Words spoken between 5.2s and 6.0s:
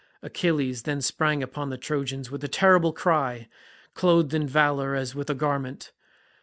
a garment.